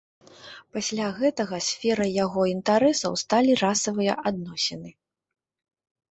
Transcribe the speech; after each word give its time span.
Пасля 0.75 1.07
гэтага 1.17 1.57
сферай 1.65 2.11
яго 2.25 2.41
інтарэсаў 2.53 3.13
сталі 3.23 3.51
расавыя 3.65 4.13
адносіны. 4.31 4.89